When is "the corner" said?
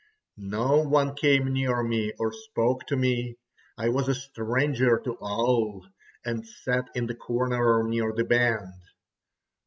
7.05-7.83